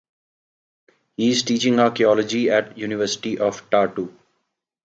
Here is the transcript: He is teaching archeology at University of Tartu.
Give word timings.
He 1.15 1.29
is 1.29 1.43
teaching 1.43 1.79
archeology 1.79 2.49
at 2.49 2.75
University 2.75 3.37
of 3.37 3.69
Tartu. 3.69 4.11